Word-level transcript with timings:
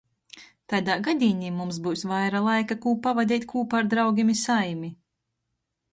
Taidā 0.71 0.93
gadīnī 1.07 1.51
mums 1.57 1.77
byus 1.87 2.05
vaira 2.13 2.41
laika, 2.47 2.79
kū 2.87 2.97
pavadeit 3.07 3.45
kūpā 3.55 3.83
ar 3.85 3.93
draugim 3.95 4.33
i 4.37 4.37
saimi. 4.45 4.95